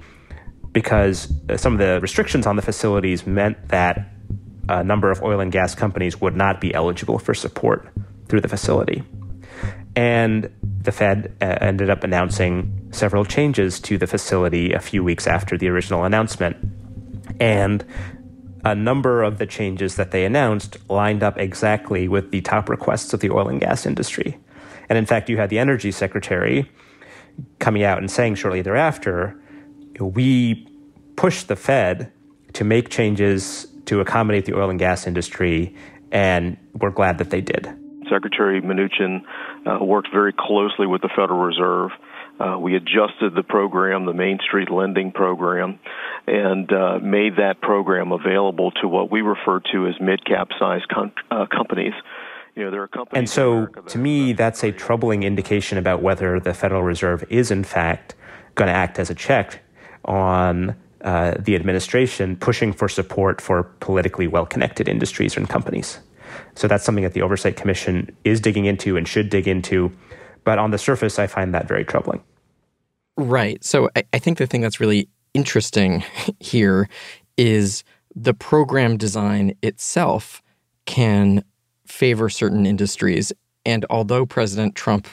[0.71, 4.11] because uh, some of the restrictions on the facilities meant that
[4.69, 7.87] a number of oil and gas companies would not be eligible for support
[8.29, 9.03] through the facility.
[9.95, 15.27] And the Fed uh, ended up announcing several changes to the facility a few weeks
[15.27, 16.55] after the original announcement.
[17.39, 17.85] And
[18.63, 23.13] a number of the changes that they announced lined up exactly with the top requests
[23.13, 24.37] of the oil and gas industry.
[24.87, 26.69] And in fact, you had the energy secretary
[27.59, 29.39] coming out and saying shortly thereafter,
[29.99, 30.67] we
[31.15, 32.11] pushed the Fed
[32.53, 35.75] to make changes to accommodate the oil and gas industry,
[36.11, 37.78] and we're glad that they did.
[38.09, 39.21] Secretary Mnuchin
[39.65, 41.91] uh, worked very closely with the Federal Reserve
[42.39, 45.77] uh, we adjusted the program, the Main Street Lending Program,
[46.25, 51.11] and uh, made that program available to what we refer to as mid-cap size com-
[51.29, 51.93] uh, companies.
[52.55, 53.19] You know, there are companies.
[53.19, 57.65] And so, to me, that's a troubling indication about whether the Federal Reserve is, in
[57.65, 58.15] fact,
[58.55, 59.61] going to act as a check
[60.05, 65.99] on uh, the administration pushing for support for politically well-connected industries and companies.
[66.55, 69.91] So that's something that the Oversight Commission is digging into and should dig into.
[70.43, 72.23] But on the surface, I find that very troubling.
[73.17, 73.63] Right.
[73.63, 76.03] So I, I think the thing that's really interesting
[76.39, 76.89] here
[77.37, 77.83] is
[78.15, 80.41] the program design itself
[80.85, 81.43] can
[81.85, 83.31] favor certain industries.
[83.65, 85.07] And although President Trump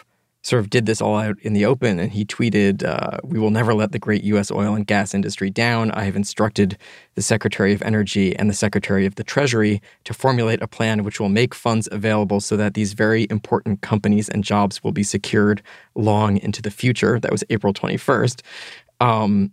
[0.47, 1.99] sort of did this all out in the open.
[1.99, 4.53] And he tweeted, uh, We will never let the great U.S.
[4.53, 5.91] oil and gas industry down.
[5.91, 6.79] I have instructed
[7.17, 11.19] the Secretary of Energy and the Secretary of the Treasury to formulate a plan which
[11.19, 15.63] will make funds available so that these very important companies and jobs will be secured
[15.97, 17.19] long into the future.
[17.19, 18.43] That was April 21st.
[19.01, 19.51] Um,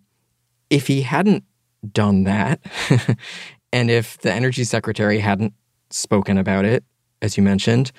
[0.69, 1.43] if he hadn't
[1.91, 2.59] done that,
[3.73, 5.55] and if the Energy Secretary hadn't
[5.89, 6.83] spoken about it,
[7.23, 7.91] as you mentioned,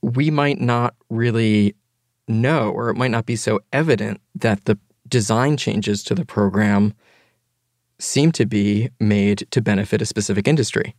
[0.00, 1.74] we might not really
[2.30, 6.94] know, or it might not be so evident that the design changes to the program
[7.98, 10.94] seem to be made to benefit a specific industry.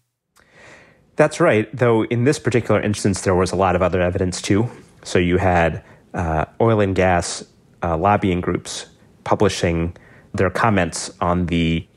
[1.16, 4.70] That's right, though in this particular instance, there was a lot of other evidence too.
[5.04, 7.44] So you had uh, oil and gas
[7.84, 8.86] uh, lobbying groups
[9.24, 9.96] publishing
[10.34, 11.88] their comments on the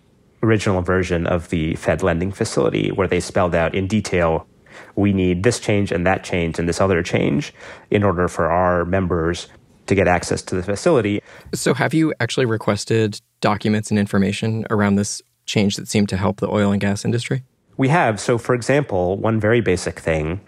[0.42, 4.46] original version of the Fed lending facility, where they spelled out in detail
[4.96, 7.52] we need this change and that change and this other change
[7.90, 9.48] in order for our members
[9.86, 11.22] to get access to the facility.
[11.52, 16.40] So, have you actually requested documents and information around this change that seemed to help
[16.40, 17.44] the oil and gas industry?
[17.76, 18.20] We have.
[18.20, 20.40] So, for example, one very basic thing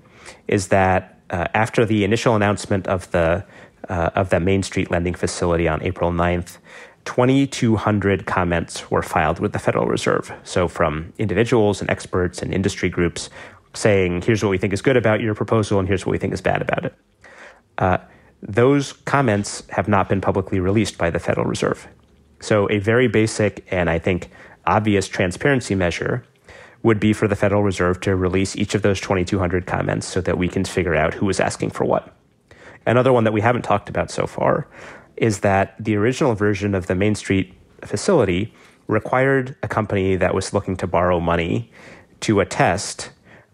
[0.49, 3.45] is that uh, after the initial announcement of the
[3.89, 6.59] uh, of the Main Street lending facility on April 9th,
[7.05, 10.33] 2,200 comments were filed with the Federal Reserve.
[10.43, 13.31] So, from individuals and experts and industry groups
[13.77, 16.33] saying, here's what we think is good about your proposal and here's what we think
[16.33, 16.95] is bad about it.
[17.79, 17.99] Uh,
[18.43, 21.89] those comments have not been publicly released by the Federal Reserve.
[22.41, 24.31] So, a very basic and I think
[24.67, 26.25] obvious transparency measure
[26.83, 30.39] would be for the Federal Reserve to release each of those 2,200 comments so that
[30.39, 32.15] we can figure out who is asking for what.
[32.87, 34.69] Another one that we haven't talked about so far
[35.17, 38.55] is that the original version of the Main Street facility
[38.87, 41.71] required a company that was looking to borrow money
[42.21, 43.11] to attest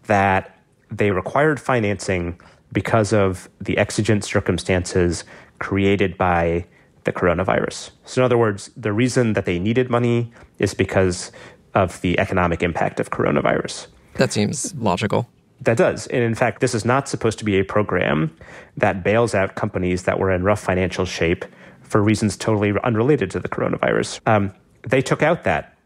[0.07, 0.57] that
[0.91, 2.39] they required financing
[2.71, 5.23] because of the exigent circumstances
[5.59, 6.65] created by
[7.03, 7.91] the coronavirus.
[8.05, 11.31] So, in other words, the reason that they needed money is because
[11.73, 13.87] of the economic impact of coronavirus.
[14.15, 15.27] That seems logical.
[15.61, 16.07] That does.
[16.07, 18.35] And in fact, this is not supposed to be a program
[18.77, 21.45] that bails out companies that were in rough financial shape
[21.81, 24.19] for reasons totally unrelated to the coronavirus.
[24.25, 24.53] Um,
[24.87, 25.77] they took out that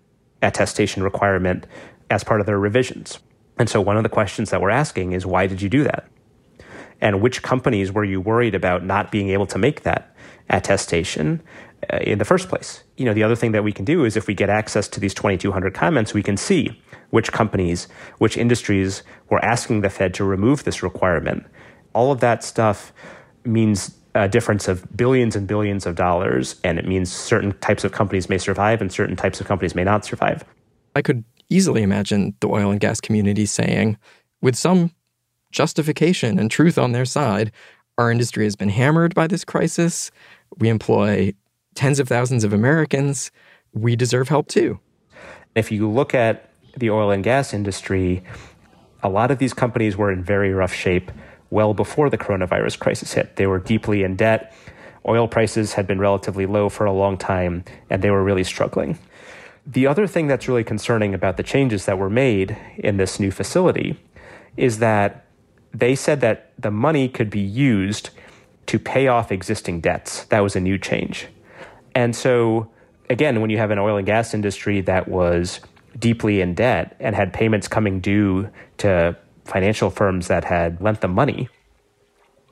[0.42, 1.68] attestation requirement
[2.10, 3.20] as part of their revisions.
[3.60, 6.08] And so one of the questions that we're asking is why did you do that?
[7.02, 10.16] And which companies were you worried about not being able to make that
[10.50, 11.42] attestation
[11.92, 12.84] uh, in the first place?
[12.98, 15.00] You know, the other thing that we can do is if we get access to
[15.00, 20.24] these 2200 comments, we can see which companies, which industries were asking the Fed to
[20.24, 21.46] remove this requirement.
[21.94, 22.92] All of that stuff
[23.46, 27.92] means a difference of billions and billions of dollars, and it means certain types of
[27.92, 30.44] companies may survive and certain types of companies may not survive.
[30.96, 33.98] I could easily imagine the oil and gas community saying,
[34.42, 34.92] with some
[35.52, 37.52] justification and truth on their side,
[37.98, 40.12] our industry has been hammered by this crisis.
[40.60, 41.34] We employ
[41.74, 43.32] tens of thousands of Americans.
[43.74, 44.80] We deserve help too.
[45.56, 48.24] If you look at the oil and gas industry,
[49.02, 51.12] a lot of these companies were in very rough shape
[51.50, 53.36] well before the coronavirus crisis hit.
[53.38, 54.54] They were deeply in debt.
[55.08, 59.00] Oil prices had been relatively low for a long time, and they were really struggling.
[59.68, 63.32] The other thing that's really concerning about the changes that were made in this new
[63.32, 64.00] facility
[64.56, 65.26] is that
[65.74, 68.12] they said that the money could be used
[68.68, 70.24] to pay off existing debts.
[70.26, 71.28] That was a new change.
[71.94, 72.70] And so,
[73.10, 75.60] again, when you have an oil and gas industry that was
[76.00, 81.12] deeply in debt and had payments coming due to financial firms that had lent them
[81.12, 81.50] money,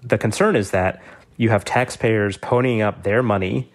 [0.04, 1.02] the concern is that
[1.38, 3.72] you have taxpayers ponying up their money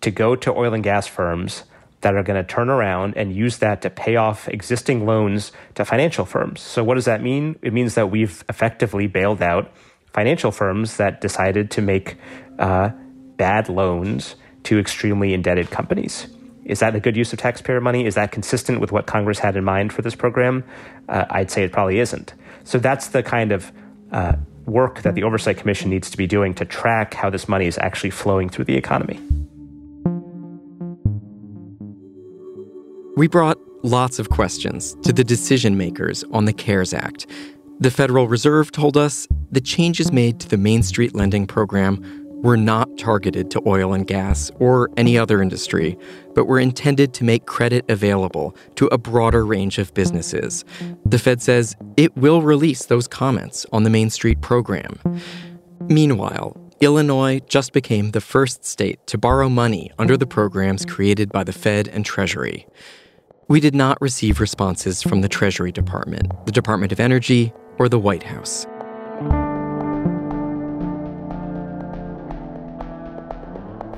[0.00, 1.64] to go to oil and gas firms
[2.02, 5.84] that are going to turn around and use that to pay off existing loans to
[5.84, 6.60] financial firms.
[6.60, 7.58] So, what does that mean?
[7.62, 9.72] It means that we've effectively bailed out
[10.12, 12.16] financial firms that decided to make
[12.58, 12.90] uh,
[13.36, 16.26] bad loans to extremely indebted companies.
[16.64, 18.06] Is that a good use of taxpayer money?
[18.06, 20.64] Is that consistent with what Congress had in mind for this program?
[21.08, 22.34] Uh, I'd say it probably isn't.
[22.64, 23.72] So, that's the kind of
[24.10, 24.34] uh,
[24.66, 27.78] work that the Oversight Commission needs to be doing to track how this money is
[27.78, 29.20] actually flowing through the economy.
[33.14, 37.26] We brought lots of questions to the decision makers on the CARES Act.
[37.78, 42.00] The Federal Reserve told us the changes made to the Main Street lending program
[42.42, 45.98] were not targeted to oil and gas or any other industry,
[46.34, 50.64] but were intended to make credit available to a broader range of businesses.
[51.04, 54.98] The Fed says it will release those comments on the Main Street program.
[55.82, 61.44] Meanwhile, Illinois just became the first state to borrow money under the programs created by
[61.44, 62.66] the Fed and Treasury.
[63.52, 67.98] We did not receive responses from the Treasury Department, the Department of Energy, or the
[67.98, 68.64] White House.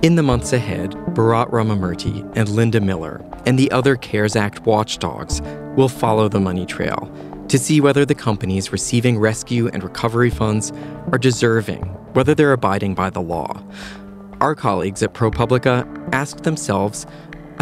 [0.02, 5.40] In the months ahead, Bharat Ramamurthy and Linda Miller and the other CARES Act watchdogs
[5.76, 7.08] will follow the money trail
[7.46, 10.72] to see whether the companies receiving rescue and recovery funds
[11.12, 11.84] are deserving,
[12.14, 13.62] whether they're abiding by the law.
[14.40, 17.06] Our colleagues at ProPublica asked themselves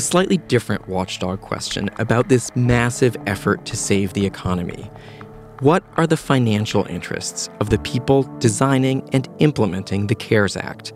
[0.02, 4.90] slightly different watchdog question about this massive effort to save the economy.
[5.60, 10.92] What are the financial interests of the people designing and implementing the CARES Act?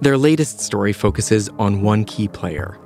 [0.00, 2.78] Their latest story focuses on one key player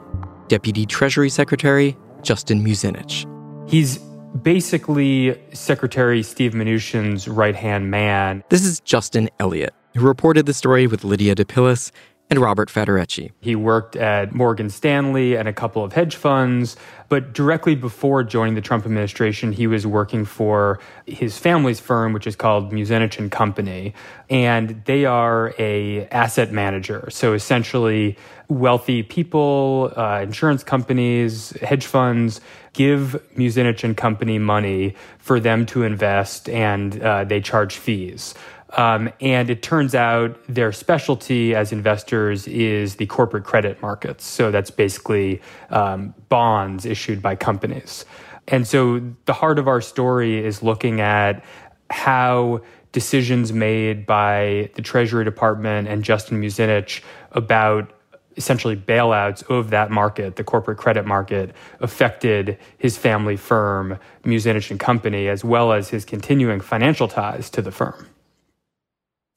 [0.48, 3.30] Deputy Treasury Secretary Justin Muzinich.
[3.70, 3.98] He's
[4.42, 8.42] basically Secretary Steve Mnuchin's right hand man.
[8.48, 11.92] This is Justin Elliott, who reported the story with Lydia DePillis
[12.30, 13.32] and Robert Faturechi.
[13.40, 16.76] He worked at Morgan Stanley and a couple of hedge funds,
[17.08, 22.26] but directly before joining the Trump administration, he was working for his family's firm, which
[22.26, 23.94] is called Muzinich and Company,
[24.30, 27.08] and they are a asset manager.
[27.10, 28.16] So essentially,
[28.48, 32.40] wealthy people, uh, insurance companies, hedge funds
[32.72, 38.34] give Muzinich and Company money for them to invest, and uh, they charge fees.
[38.76, 44.26] Um, and it turns out their specialty as investors is the corporate credit markets.
[44.26, 48.04] So that's basically um, bonds issued by companies.
[48.48, 51.44] And so the heart of our story is looking at
[51.88, 52.62] how
[52.92, 57.02] decisions made by the Treasury Department and Justin Muzinich
[57.32, 57.92] about
[58.36, 64.80] essentially bailouts of that market, the corporate credit market, affected his family firm, Muzinich and
[64.80, 68.08] Company, as well as his continuing financial ties to the firm.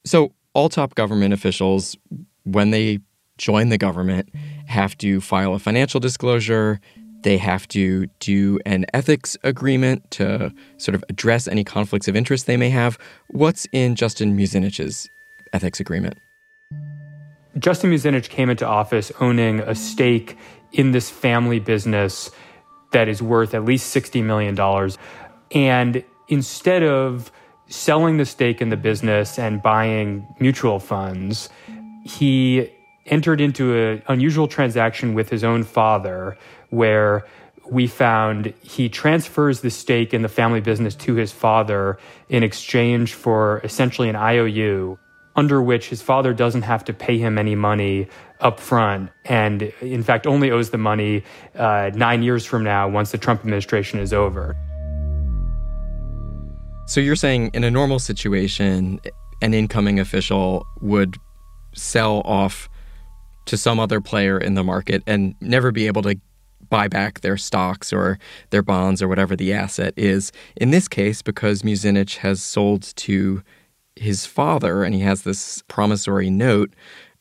[0.08, 1.98] So, all top government officials,
[2.44, 3.00] when they
[3.38, 4.30] join the government,
[4.66, 6.80] have to file a financial disclosure.
[7.24, 12.46] They have to do an ethics agreement to sort of address any conflicts of interest
[12.46, 12.98] they may have.
[13.32, 15.10] What's in Justin Muzinich's
[15.52, 16.18] ethics agreement?
[17.60, 20.38] Justin Muzinich came into office owning a stake
[20.72, 22.32] in this family business
[22.94, 24.58] that is worth at least $60 million.
[25.52, 27.30] And instead of
[27.70, 31.50] selling the stake in the business and buying mutual funds,
[32.04, 32.72] he
[33.06, 36.38] entered into an unusual transaction with his own father
[36.70, 37.26] where
[37.70, 41.98] we found he transfers the stake in the family business to his father
[42.30, 44.98] in exchange for essentially an IOU
[45.36, 48.08] under which his father doesn't have to pay him any money
[48.40, 51.24] up front and in fact only owes the money
[51.56, 54.56] uh, nine years from now once the Trump administration is over.
[56.88, 59.02] So you're saying in a normal situation,
[59.42, 61.18] an incoming official would
[61.74, 62.70] sell off
[63.46, 66.18] to some other player in the market and never be able to
[66.70, 68.18] buy back their stocks or
[68.52, 70.32] their bonds or whatever the asset is.
[70.56, 73.44] In this case, because Muzinich has sold to
[73.98, 76.74] his father and he has this promissory note,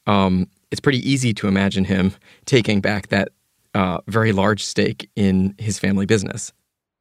[0.06, 2.12] um, it's pretty easy to imagine him
[2.44, 3.30] taking back that
[3.74, 6.52] uh, very large stake in his family business.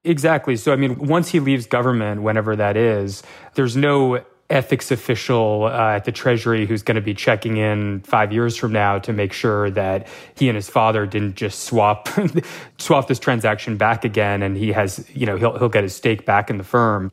[0.05, 0.55] Exactly.
[0.55, 3.23] So, I mean, once he leaves government, whenever that is,
[3.55, 8.31] there's no ethics official uh, at the Treasury who's going to be checking in five
[8.31, 12.07] years from now to make sure that he and his father didn't just swap
[12.77, 16.25] swap this transaction back again, and he has, you know, he'll he'll get his stake
[16.25, 17.11] back in the firm.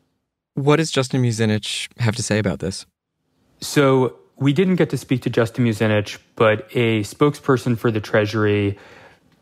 [0.53, 2.85] What does Justin Muzinich have to say about this?
[3.59, 8.77] So we didn't get to speak to Justin Muzinich, but a spokesperson for the Treasury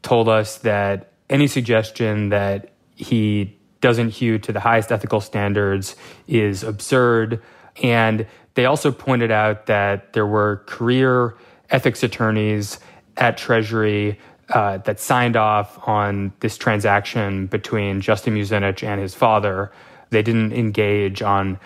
[0.03, 2.71] told us that any suggestion that
[3.01, 5.95] he doesn't hew to the highest ethical standards
[6.27, 7.41] is absurd.
[7.81, 11.35] And they also pointed out that there were career
[11.69, 12.79] ethics attorneys
[13.17, 19.71] at Treasury uh, that signed off on this transaction between Justin Muzinich and his father.
[20.09, 21.59] They didn't engage on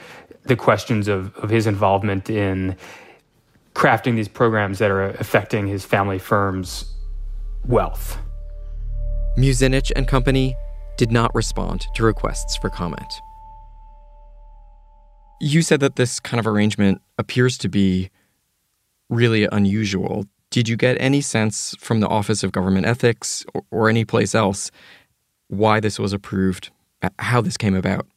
[0.44, 2.78] the questions of, of his involvement in
[3.74, 6.94] crafting these programs that are affecting his family firm's
[7.66, 8.18] wealth.
[9.38, 10.56] Muzinich and Company
[10.98, 13.22] did not respond to requests for comment.
[15.42, 18.10] You said that this kind of arrangement appears to be
[19.10, 20.26] really unusual.
[20.50, 24.34] Did you get any sense from the Office of Government Ethics or, or any place
[24.34, 24.72] else
[25.48, 26.72] why this was approved,
[27.20, 28.08] how this came about?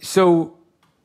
[0.00, 0.56] So,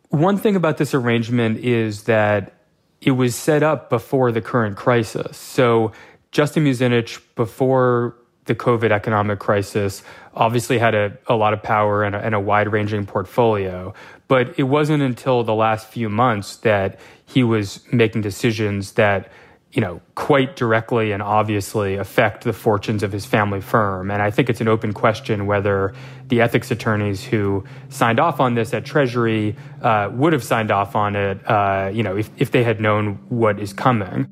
[0.09, 2.53] one thing about this arrangement is that
[3.01, 5.37] it was set up before the current crisis.
[5.37, 5.91] So,
[6.31, 8.15] Justin Muzinich, before
[8.49, 12.39] the COVID economic crisis, obviously had a, a lot of power and a, and a
[12.39, 13.93] wide ranging portfolio.
[14.27, 19.31] But it wasn't until the last few months that he was making decisions that
[19.71, 24.09] you know, quite directly and obviously affect the fortunes of his family firm.
[24.09, 25.93] And I think it's an open question whether
[26.27, 30.95] the ethics attorneys who signed off on this at Treasury uh, would have signed off
[30.95, 34.27] on it, uh, you know, if, if they had known what is coming.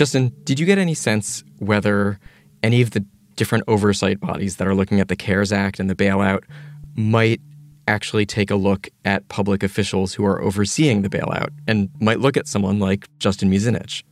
[0.00, 2.18] Justin, did you get any sense whether
[2.62, 3.04] any of the
[3.36, 6.44] different oversight bodies that are looking at the CARES Act and the bailout
[6.94, 7.38] might
[7.86, 12.38] actually take a look at public officials who are overseeing the bailout and might look
[12.38, 14.02] at someone like Justin Muzinich?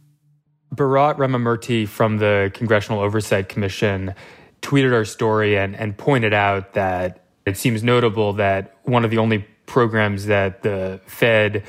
[0.75, 4.15] Bharat Ramamurthy from the Congressional Oversight Commission
[4.61, 9.17] tweeted our story and, and pointed out that it seems notable that one of the
[9.17, 11.63] only programs that the Fed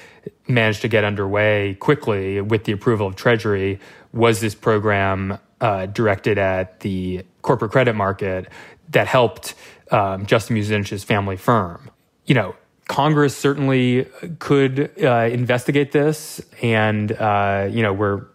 [0.47, 3.79] managed to get underway quickly with the approval of Treasury
[4.13, 8.47] was this program uh, directed at the corporate credit market
[8.89, 9.55] that helped
[9.91, 11.89] um, Justin Muzinich's family firm.
[12.25, 12.55] You know,
[12.87, 14.07] Congress certainly
[14.39, 18.25] could uh, investigate this, and uh, you know we're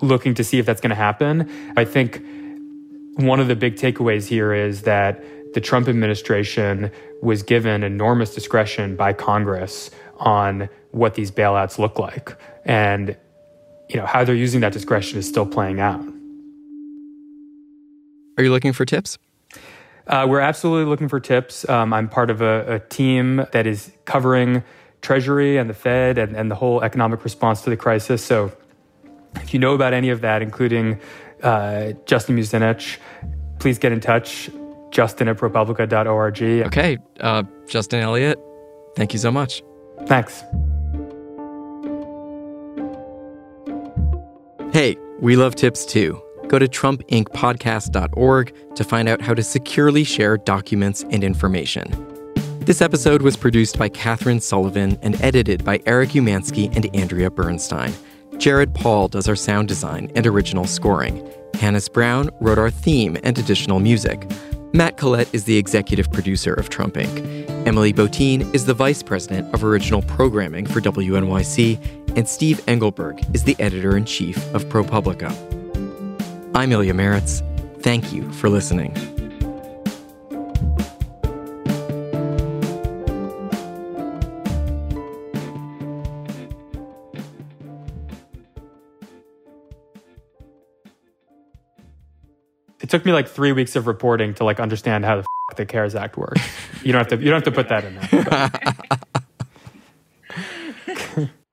[0.00, 1.50] looking to see if that's going to happen.
[1.76, 2.22] I think
[3.16, 5.24] one of the big takeaways here is that
[5.54, 6.90] the Trump administration
[7.22, 12.36] was given enormous discretion by Congress on what these bailouts look like.
[12.64, 13.16] And
[13.88, 16.00] you know, how they're using that discretion is still playing out.
[18.38, 19.18] Are you looking for tips?
[20.06, 21.68] Uh, we're absolutely looking for tips.
[21.68, 24.62] Um, I'm part of a, a, team that is covering
[25.02, 28.24] Treasury and the Fed and, and, the whole economic response to the crisis.
[28.24, 28.52] So
[29.36, 31.00] if you know about any of that, including
[31.42, 32.98] uh, Justin Muzinich,
[33.58, 34.48] please get in touch
[34.90, 36.42] justin at propublica.org.
[36.66, 36.98] Okay.
[37.20, 38.38] Uh, Justin Elliott,
[38.94, 39.62] thank you so much.
[40.06, 40.42] Thanks.
[44.76, 46.22] Hey, we love tips too.
[46.48, 51.86] Go to trumpincpodcast.org to find out how to securely share documents and information.
[52.60, 57.90] This episode was produced by Katherine Sullivan and edited by Eric Umansky and Andrea Bernstein.
[58.36, 61.26] Jared Paul does our sound design and original scoring.
[61.54, 64.30] Hannis Brown wrote our theme and additional music.
[64.74, 67.66] Matt Collette is the executive producer of Trump Inc.
[67.66, 73.44] Emily Botein is the vice president of original programming for WNYC, and Steve Engelberg is
[73.44, 75.30] the editor in chief of ProPublica.
[76.54, 77.42] I'm Ilya Marritz.
[77.82, 78.96] Thank you for listening.
[92.86, 95.66] it took me like three weeks of reporting to like understand how the, f- the
[95.66, 96.40] CARES Act works.
[96.84, 97.16] You don't have to.
[97.16, 97.96] You don't have to put that in
[101.16, 101.30] there.